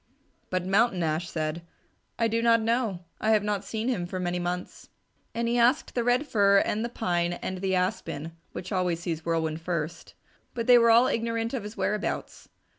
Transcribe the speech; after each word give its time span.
But 0.49 0.65
Mountain 0.65 1.03
Ash 1.03 1.29
said, 1.29 1.61
"I 2.17 2.27
do 2.27 2.41
not 2.41 2.59
know. 2.59 3.01
I 3.19 3.29
have 3.33 3.43
not 3.43 3.63
seen 3.63 3.87
him 3.87 4.07
for 4.07 4.19
many 4.19 4.39
months." 4.39 4.89
And 5.35 5.47
he 5.47 5.59
asked 5.59 5.93
the 5.93 6.03
Red 6.03 6.25
Fir, 6.25 6.57
and 6.65 6.83
the 6.83 6.89
Pine, 6.89 7.33
and 7.33 7.59
the 7.59 7.75
Aspen, 7.75 8.31
which 8.51 8.71
always 8.71 8.99
sees 9.01 9.23
Whirlwind 9.23 9.61
first, 9.61 10.15
but 10.55 10.65
they 10.65 10.79
were 10.79 10.89
all 10.89 11.05
ignorant 11.05 11.53
of 11.53 11.61
his 11.61 11.77
whereabouts. 11.77 12.49